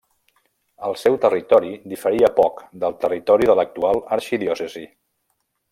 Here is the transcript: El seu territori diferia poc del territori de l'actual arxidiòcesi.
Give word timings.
El 0.87 0.95
seu 1.01 1.17
territori 1.25 1.69
diferia 1.91 2.31
poc 2.41 2.65
del 2.85 2.97
territori 3.05 3.51
de 3.51 3.57
l'actual 3.61 4.03
arxidiòcesi. 4.17 4.87